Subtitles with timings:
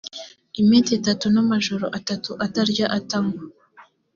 [0.61, 3.43] iminsi itatu n amajoro atatu atarya atanywa